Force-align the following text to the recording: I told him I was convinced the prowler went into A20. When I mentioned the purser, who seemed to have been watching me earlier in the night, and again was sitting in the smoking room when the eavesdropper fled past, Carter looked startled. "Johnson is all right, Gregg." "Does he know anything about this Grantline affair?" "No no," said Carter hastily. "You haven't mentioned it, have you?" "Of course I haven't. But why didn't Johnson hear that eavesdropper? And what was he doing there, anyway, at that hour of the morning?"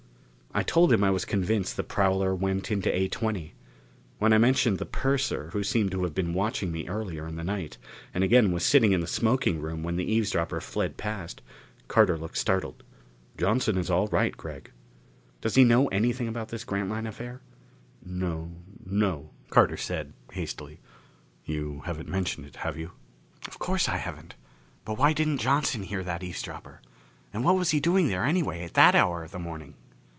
I 0.53 0.63
told 0.63 0.91
him 0.91 1.01
I 1.01 1.11
was 1.11 1.23
convinced 1.23 1.77
the 1.77 1.81
prowler 1.83 2.35
went 2.35 2.69
into 2.71 2.91
A20. 2.91 3.51
When 4.19 4.33
I 4.33 4.37
mentioned 4.37 4.79
the 4.79 4.85
purser, 4.85 5.49
who 5.53 5.63
seemed 5.63 5.91
to 5.91 6.03
have 6.03 6.13
been 6.13 6.33
watching 6.33 6.73
me 6.73 6.89
earlier 6.89 7.25
in 7.25 7.37
the 7.37 7.43
night, 7.45 7.77
and 8.13 8.21
again 8.21 8.51
was 8.51 8.65
sitting 8.65 8.91
in 8.91 8.99
the 8.99 9.07
smoking 9.07 9.61
room 9.61 9.81
when 9.81 9.95
the 9.95 10.03
eavesdropper 10.03 10.59
fled 10.59 10.97
past, 10.97 11.41
Carter 11.87 12.17
looked 12.17 12.35
startled. 12.37 12.83
"Johnson 13.37 13.77
is 13.77 13.89
all 13.89 14.07
right, 14.07 14.35
Gregg." 14.35 14.73
"Does 15.39 15.55
he 15.55 15.63
know 15.63 15.87
anything 15.87 16.27
about 16.27 16.49
this 16.49 16.65
Grantline 16.65 17.07
affair?" 17.07 17.39
"No 18.05 18.51
no," 18.85 19.29
said 19.45 19.53
Carter 19.53 20.13
hastily. 20.33 20.81
"You 21.45 21.83
haven't 21.85 22.09
mentioned 22.09 22.45
it, 22.45 22.57
have 22.57 22.75
you?" 22.75 22.91
"Of 23.47 23.57
course 23.57 23.87
I 23.87 23.95
haven't. 23.95 24.35
But 24.83 24.97
why 24.97 25.13
didn't 25.13 25.37
Johnson 25.37 25.83
hear 25.83 26.03
that 26.03 26.23
eavesdropper? 26.23 26.81
And 27.31 27.45
what 27.45 27.55
was 27.55 27.69
he 27.69 27.79
doing 27.79 28.09
there, 28.09 28.25
anyway, 28.25 28.65
at 28.65 28.73
that 28.73 28.95
hour 28.95 29.23
of 29.23 29.31
the 29.31 29.39
morning?" 29.39 29.75